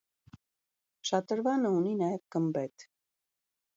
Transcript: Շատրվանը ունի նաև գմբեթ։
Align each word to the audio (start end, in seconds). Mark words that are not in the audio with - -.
Շատրվանը 1.11 1.73
ունի 1.81 1.93
նաև 2.03 2.19
գմբեթ։ 2.37 2.87